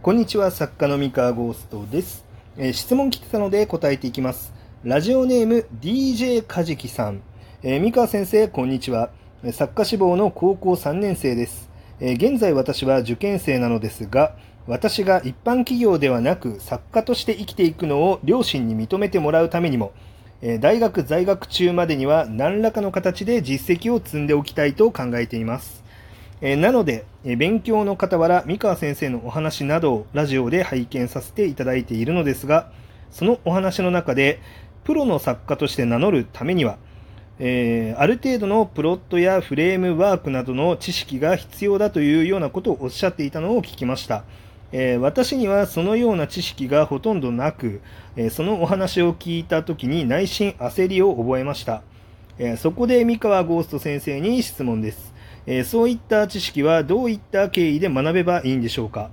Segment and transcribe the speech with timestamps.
[0.00, 2.24] こんにちは、作家の三河ゴーストです。
[2.56, 4.52] えー質問来てたので答えていきます。
[4.84, 7.20] ラジオネーム DJ カジキさん。
[7.64, 9.10] えー三河先生、こんにちは。
[9.50, 11.68] 作家志望の高校3年生です。
[11.98, 14.36] えー現在私は受験生なのですが、
[14.68, 19.90] 私が一般企業ではなく作家として生きていくのを両親に認めてもらうためにも、
[20.42, 25.82] え大学在学中までには何らかの形で実績を積んでおきたいと考えています。
[26.40, 32.70] えなので、え勉強の傍ら、三河先生のお話などをラジオで拝見させていただいているのですが、
[33.10, 34.40] そのお話の中で、
[34.84, 36.78] プロの作家として名乗るためには、
[37.40, 44.24] えーある程度のプロットやフレームワークなどの知識が必要だというようなことをおっしゃっていたのを聞きました。
[44.70, 47.80] えー私にはそのような知識がほとんどなく、
[48.16, 51.82] えーそのお話を聞いたときに内心焦りを覚えました。
[52.38, 55.17] えそこで三河ゴースト先生に質問です。
[55.50, 59.10] えーそういった知識はどういった経緯で学べばいいんでしょうか、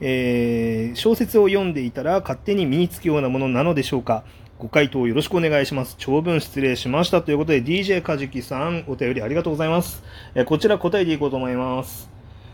[0.00, 4.22] えー小説を読んでいたら勝手に身につくようなものなのでしょうか？
[4.58, 5.94] ご回答よろしくお願いします。
[5.98, 7.22] 長文失礼しました。
[7.22, 10.02] ということで DJ カジキさんお便りありがとうございます。
[10.34, 12.10] えーこちら答えていこうと思います。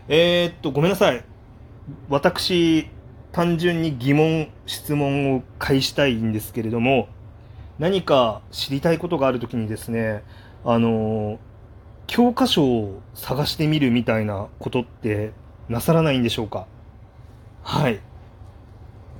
[0.07, 1.23] えーっと、ごめんなさい。
[2.09, 2.87] 私、
[3.31, 7.09] 単純に疑問、質問を返したいんですけれども、
[7.79, 10.23] 何か知りたいことがあるときにですね、
[10.63, 11.39] あの、
[12.07, 15.31] 教科書を探してみるみたいなことって
[15.69, 16.67] なさらないんでしょうか？
[17.63, 17.99] はい。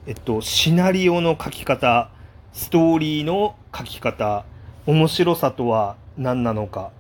[0.07, 2.11] えっと、シナリオの書き方、
[2.53, 4.45] ストーリーの書き方、
[4.85, 6.91] 面白さとは何なのか、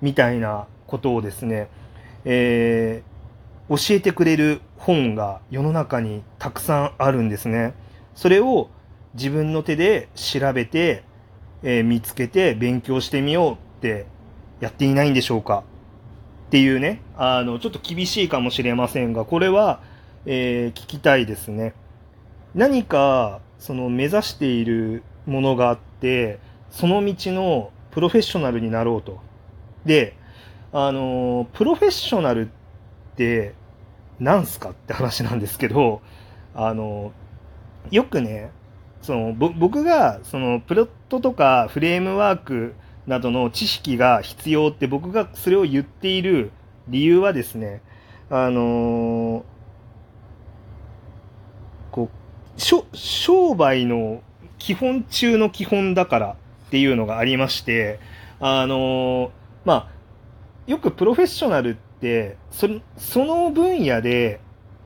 [0.00, 1.68] みたいなことをですね、
[2.24, 3.14] えー
[3.66, 7.72] 教えてくれる本が世の中にたくさんあるんですね。
[8.14, 8.68] それを
[9.14, 11.02] 自分の手で調べて、
[11.62, 14.04] えー見つけて勉強してみようって
[14.64, 15.62] やっていないんでしょうか？
[16.46, 19.80] っていうね、あの、ちょっと厳しいかもしれませんが、これは、
[20.24, 21.74] えー聞きたいですね。
[22.54, 26.38] 何か、その目指しているものがあって、
[26.70, 29.20] その道のプロフェッショナルになろうと。
[29.84, 30.16] で、
[30.72, 32.48] あの、プロフェッショナルっ
[33.16, 33.54] て、
[34.18, 36.00] なんすかって話なんですけど、
[36.54, 37.12] あの、
[37.90, 38.50] よくね、
[39.02, 42.74] その、僕が、その、プロットとかフレームワーク
[43.06, 46.52] などの知識が必要って僕がそれを言っている
[46.88, 47.82] 理由はですね、
[48.30, 49.44] あの
[51.90, 52.10] こ
[52.56, 54.22] う、しょ商売の
[54.58, 58.00] 基本中の基本だからっていうのがありまして、
[58.40, 59.30] あの
[59.64, 59.88] まあ、
[60.66, 64.40] よくプロフェッショナルって、そその分野で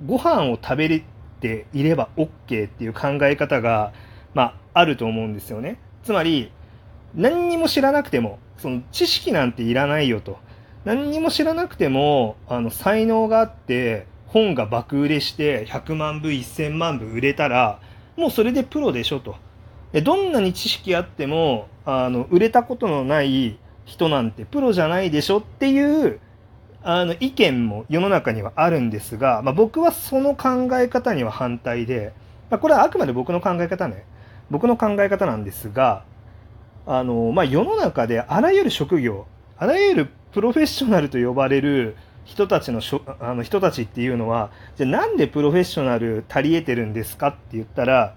[0.04, 1.04] ご飯を食べれ
[1.40, 3.92] ていれば OK っていう考え方が、
[4.34, 5.78] まあ、あると思うんですよね。
[6.02, 6.52] つまり、
[7.14, 10.38] 何にも知らなくても、その知識なんていらないよと。
[10.84, 17.80] 何にも知らなくても、あの、才能があって、本が爆売れして100万部、1000万部売れたら、
[18.16, 19.36] もうそれでプロでしょと。
[19.92, 26.20] でどんなに知識あっても、あの、売れたことのない人なんてプロじゃないでしょっていう、
[26.82, 32.12] あの、意見も世の中にはあるんですが、まあ、僕はその考え方には反対で、
[32.50, 34.04] まあ、これはあくまで僕の考え方ね。
[34.50, 36.04] 僕の考え方なんですが、
[36.90, 39.26] あの、まあ、世の中であらゆる職業、
[39.58, 48.14] あらゆるプロフェッショナルと呼ばれる人たちのしょあの人たちっていうのは、じゃなんでプロフェッショナル足り得てるんですかって言ったら、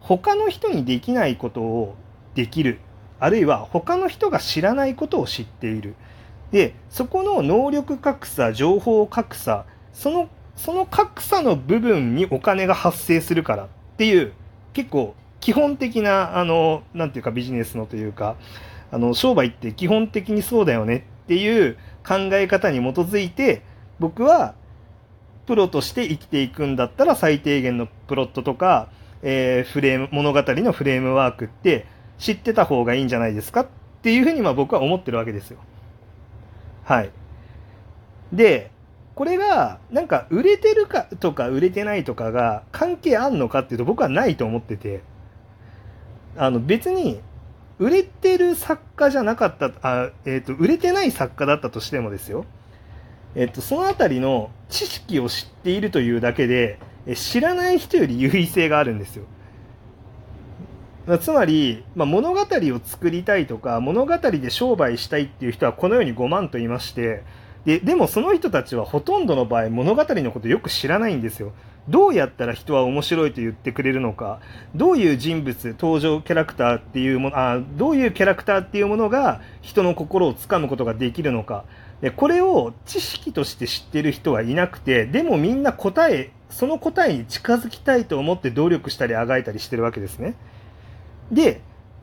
[0.00, 1.94] 他の人にできないことを
[2.34, 2.80] できる。
[3.20, 5.94] あるいは他の人が知らないことを知っている。
[6.50, 14.32] で、そこの能力格差、情報格差、その、その格差の部分にお金が発生するからっていう、
[14.72, 18.36] 結構基本的な、あの、なんていうかビジネスのというか、
[18.90, 21.76] あの、商売って基本的にそうだよねっていう
[22.06, 23.62] 考え方に基づいて、
[23.98, 24.54] 僕は、
[25.44, 28.88] プロとして生きていくんだったら最低限のプロットとか、
[29.22, 31.86] えーフレーム、物語のフレームワークって
[32.18, 33.62] 知ってた方がいいんじゃないですか？
[33.62, 33.66] っ
[34.02, 35.58] ていうふうにまあ僕は思ってるわけですよ。
[36.84, 37.10] はい。
[38.32, 38.70] で、
[39.16, 45.02] これが、なんか売れてるかとか売れてないとかが関係あんのかっていうと僕はないと思ってて、
[46.36, 47.20] あの別に
[47.78, 52.44] 売れてる作家じゃなかった、あえっ、と、売れてない作家だったとしてもですよ、
[53.34, 59.24] えっ、と、そのあたりの知識を知っているというだけで、え知らない人より優位性があるんですよ。
[61.06, 67.24] まつまり、まあ、物語を作りたいとか物語で商売したいっていう人はこの世に5万と言いまして
[67.64, 71.52] ででもその人たちはほとんどの場合物語のことよく知らないんですよ
[71.88, 74.40] どうやったら人は面白いと言ってくれるのか
[74.74, 81.64] どういう人物登場キャラクターっていうものあどういうキャラクターっていうものが人の心をつかむことができるのか
[82.00, 90.34] でこれを知識として知ってる人はいなくてでもみんな答えその答えに近づきたいと思って努力したりあがいたりしてるわけですね。
[91.30, 91.62] で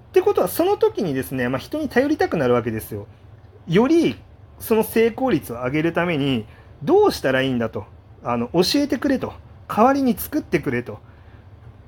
[0.10, 3.06] ってことはその時にですね、まあ、人に頼りたくなるわけですよ。
[3.68, 4.16] より
[4.60, 6.46] その成功率を上げるために
[6.84, 7.86] どうしたらいいんだと。
[8.24, 9.34] あの教えてくれと。
[9.68, 11.00] 代わりに作ってくれと。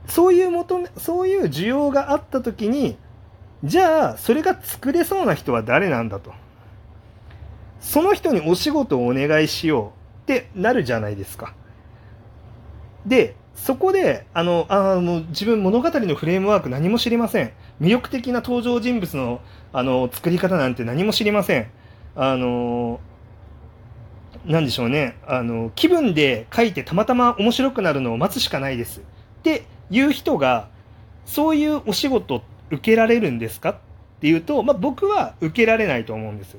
[0.07, 2.97] そういう求めそういう需要があった時に
[3.63, 6.31] じゃあそれが作れそうな人は誰なんだと。
[7.79, 9.93] その人にお仕事をお願いしよ
[10.27, 11.53] うってなるじゃないですか。
[13.05, 17.51] でそこであのあの自分物語のフレームワーク何も知りません。
[17.79, 19.41] 魅力的な登場人物の
[19.73, 21.67] あの作り方なんて何も知りません。
[22.15, 22.99] あの
[24.45, 25.17] なんでしょうね。
[25.27, 29.03] あの気分で書いてたまたま面白くなるのを待つしかないですっ
[29.43, 30.69] ていう人が
[31.25, 33.75] そういうお仕事受けられるんですかっ
[34.21, 36.57] ていうと、まあ、僕は受けられないと思うんです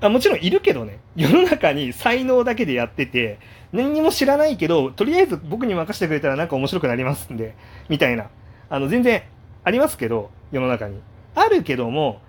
[0.00, 0.98] あもちろんいるけどね。
[1.16, 3.38] 世の中に才能だけでやってて
[3.72, 7.54] 何にも知らないけどとりあえず僕に任せてくれたらなんか面白くなりますんで
[7.88, 8.28] みたいな。
[8.68, 9.22] あの全然
[9.64, 11.00] ありますけど世の中に。
[11.34, 12.20] あるけども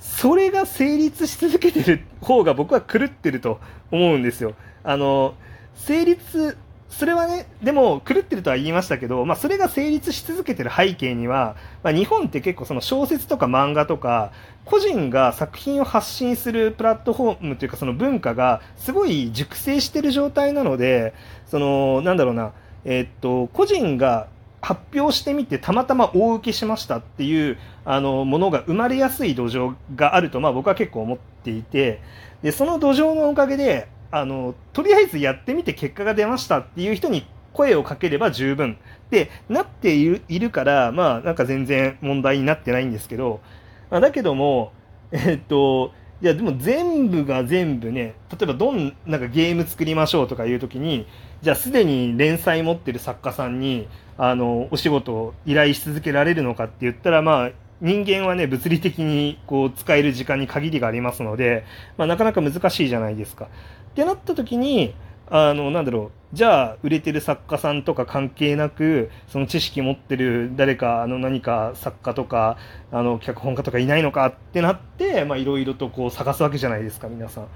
[0.00, 3.60] それが成立し続けてる方が僕は狂ってると
[3.90, 4.54] 思うんですよ。
[4.84, 5.34] あの、
[5.74, 6.56] 成立、
[6.88, 14.32] それはね、でも狂ってるとは言いましたけど、まあそれが成立し続けてる背景には、まあ日本って結構その小説とか漫画とか、
[14.64, 21.14] 個人が作品を発信するプラットフォームというかその文化がすごい熟成してる状態なので、
[21.46, 22.52] その、なんだろうな、
[22.84, 24.28] えー、っと、個人が
[24.62, 32.00] 発表してみてたまたま大受けしましたっていうあのものが生まれやすい土壌があると、まあ、僕は結構思っていて
[32.42, 38.78] でその土壌のおかげであのとりあえずやってみて結果が出ましたっていう人に声をかければ十分。
[39.08, 43.42] ってなっているからまあなんか全然問題になってないんですけど、
[43.90, 44.72] ま、だけども
[45.12, 51.04] えっといやでも全部が全部ね例えばどんなんかゲーム作りましょうとかいう時に
[51.42, 61.64] じゃあすでに連載持ってる作家さんにあのお仕事を依頼し続けられるのかって言ったらまあ人間はね物理的にこう使える時間に限りがありますので、
[61.98, 63.46] まあ、なかなか難しいじゃないですか。
[63.46, 64.94] ってなった時に
[65.34, 72.58] あのなんだろうじゃあ売れてる作家さんとか関係なくその知識持ってる誰かあの何か作家とか
[72.90, 77.48] あの脚本家とかいないのかってなっていろいろとこう探すわけじゃないですか皆さん。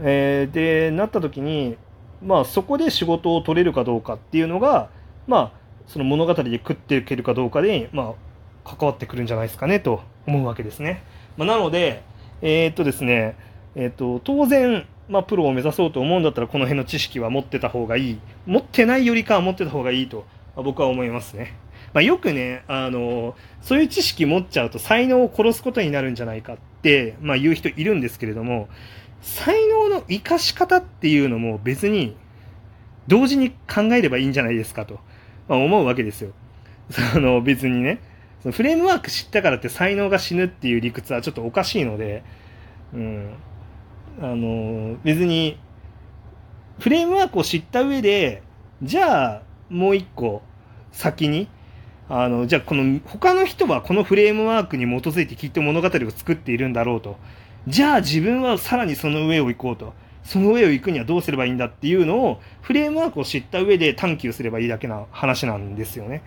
[0.00, 1.76] えー、でなった時に
[2.24, 4.88] まあ、そこで仕事を取れるかどうかっていうのが、
[5.26, 5.52] まあ、
[5.86, 8.14] その物語で食っていけるかどうかで、ま
[8.64, 11.02] あ、関わってくるんじゃないですかねと思うわけですね。
[11.36, 12.02] まあ、なので、
[12.40, 13.36] えー、っとですね、
[13.74, 20.24] えー、っと当然、まあ、プロを目指そうと思うんだったらこの辺の知識は持ってた方がいい持ってないよりかは持ってた方がいいと、
[20.56, 21.54] まあ、僕は思いますね。
[21.92, 28.68] まあ、よくね、あのそういう知識持っちゃうと才能を殺すことになるんじゃないかって、まあ、言う人いるんですけれども
[29.20, 32.16] 才能の生かし方っていうのも別に
[33.06, 35.00] 同時に考えればいいんじゃないですかと、
[35.46, 36.32] まあ、思うわけですよ。
[37.12, 38.00] その別にね、
[38.42, 42.22] そのフレームワーク知ったからって才能が死ぬっていう理屈はちょっとおかしいので、
[42.94, 43.34] うん、
[44.20, 45.58] あの別に
[46.78, 48.42] フレームワークを知った上で、
[48.82, 50.42] じゃあもう一個
[50.90, 51.48] 先に、
[52.08, 57.16] あの、じゃあこの他の人はこのフレームワークに基づいてきっと物語を作っているんだろうと。
[57.68, 59.94] じゃあ自分はさらにその上を行こうと。
[60.24, 66.22] その上を行くにはどうすればいいんだっていうのをフレームワークを知った上で探求すればいいだけな話なんですよね。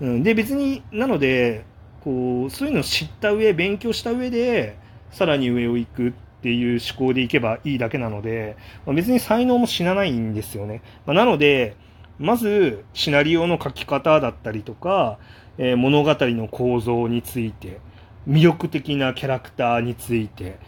[0.00, 1.64] うん、で別になので
[2.02, 4.76] こうそういうのを知った上勉強した上で
[5.10, 6.12] さらに上を行くっ
[6.42, 10.82] ていう思考でいけばいいだけなので、まあ、別に才能も死なないんですよね。
[11.06, 11.76] まあ、なので
[12.18, 15.18] まずシナリオの書き方だったりとか、
[15.58, 17.80] えー、物語の構造について
[18.28, 20.58] 魅力的なキャラクターについて、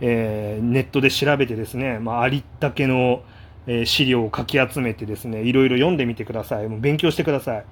[0.00, 3.22] えー、ネットで調べてですね、まあ、ありったけの、
[3.66, 6.68] えー、資料をかき集めてですね、いろいろ読んでみてください。
[6.68, 7.64] もう勉強してください。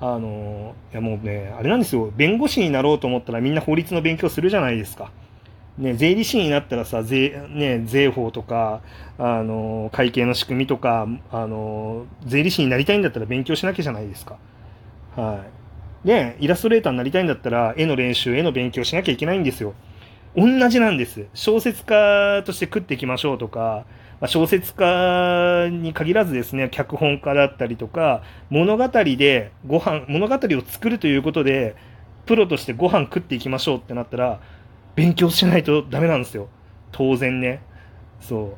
[0.00, 5.10] あのいやもうね、あれなんですよ、弁護士になろうと思ったらみんな法律の勉強するじゃないですか。
[5.78, 8.80] ね、税理士になったらさ、税、ね、税法とか、
[9.18, 14.38] あの会計の仕組みとか、あの税理士になりたいんだったら勉強しなきゃじゃないですか。
[15.16, 15.44] は
[16.04, 16.06] い。
[16.06, 19.74] で、イラストレーターになりたいんだったら、絵の練習、絵の勉強しなきゃいけないんですよ。
[20.36, 21.26] 同じなんです。
[21.34, 23.84] 小説家として食っていきましょうとか、
[24.20, 31.74] まあ小説家に限らずですね、脚本家だったりとか、物語でご飯、物語を作るということで、
[32.26, 34.40] プロとしてご飯食っていきましょうってなったら、
[34.94, 36.48] 勉強しないとダメなんですよ。
[36.92, 37.60] 当然ね。
[38.20, 38.56] そ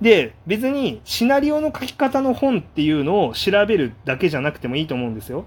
[0.00, 0.04] う。
[0.04, 5.44] で、別にシナリオの書き方の本っていうのを調べるだけじゃなくてもいいと思うんですよ。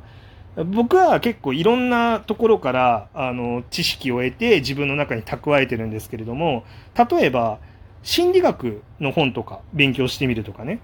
[0.55, 6.63] 僕は結構いろんなところからあの知識を得て自分の中に蓄えてるんですけれども
[7.09, 7.57] 例えば
[8.03, 10.79] 心理学の本とか勉強してみるとかね。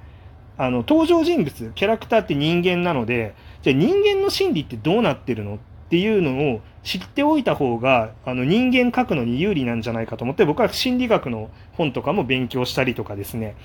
[0.57, 5.57] あの、登場人物、キャラクターって人間なので、じゃあ人間の心理ってどうなってるのっ
[5.89, 13.55] ていうのを知っておいた方が、あの、人間書くのに有利なんじゃないかと思って、僕は心理学の本とかも勉強したりとかですね。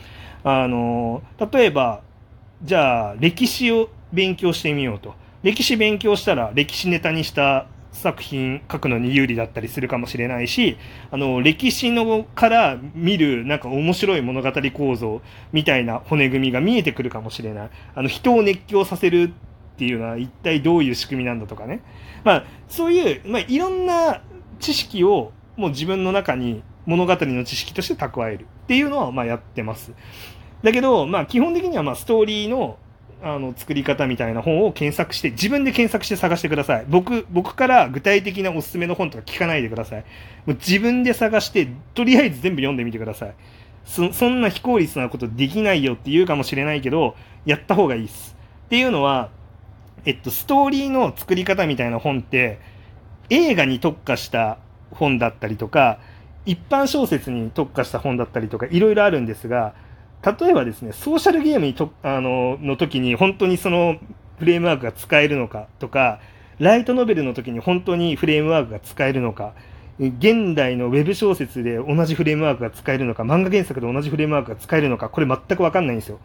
[0.43, 2.03] あの、例えば、
[2.63, 5.15] じゃあ、歴史を勉強してみようと。
[5.43, 10.77] 歴史勉強したら、歴史ネタにした作品書くのに有利だったりするかもしれないし、
[11.11, 17.71] あの、歴史のから見るなんか面白い物語構造みたいな骨組みが見えてくるかもしれない。
[17.95, 19.33] あの、人を熱狂させる
[19.75, 21.81] っていうのは一体どういう仕組みなんだとかね。
[22.23, 24.23] まあ、そういう、まあ、いろんな
[24.61, 29.93] 知識をもう自分の中に物語の知識として蓄えるっていうのはまあやってます。
[30.63, 32.79] だけど、まあ基本的にはまあストーリーの
[33.23, 40.05] あの作り方みたいな本を検索して自分で検索して探してください僕僕から具体的なおすすめの本とか聞かないでください
[40.45, 43.35] もう自分で探してとりあえず全部読んでみてください
[43.87, 47.17] そそんな非効率なことできないよって言うかもしれないけど
[47.47, 49.31] やった方がいいですっていうのは
[50.05, 52.59] えっとストーリーの作り方みたいな本って
[53.31, 54.59] 映画に特化した
[54.91, 55.99] 本だったりとか
[56.47, 59.75] 一般小説に特化した本だったりとかいろいろあるんですが
[60.25, 63.99] 例えばですね、ソーシャルゲームにとあのの時に本当にその
[64.39, 66.19] フレームワークが使えるのかとか、
[66.59, 69.53] ライトノベルの時に本当にフレームワークが使えるのか、
[69.99, 76.19] 現代のウェブ小説で同じフレームワークが使えるのか、漫画原作で同じフレームワークが使えるのか、これ全くわかんないんですよ。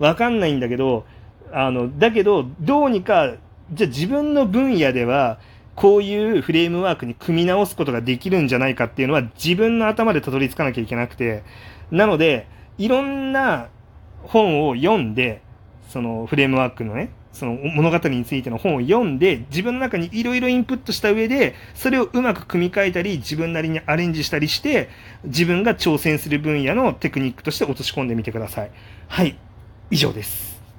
[0.00, 1.06] わかんないんだけど、
[1.52, 3.34] あの、だけど、どうにか、
[3.72, 5.38] じゃあ自分の分野では、
[5.74, 11.44] こういうフレームワークに組み直すことができるんじゃないかっていうのは自分の頭でたどり着かなきゃいけなくて、
[11.90, 13.68] なので、いろんな
[14.22, 15.40] 本を読んで、
[15.88, 24.88] そのフレームワークのね、その物語についての本を読んで、自分の中にいろいろインプットした上で、それをうまく組み替えたり、自分なりにアレンジしたりして、
[25.24, 28.70] 自分が挑戦する分野のテクニックとして落とし込んでみてください。
[29.06, 29.36] はい。
[29.90, 30.47] 以上です。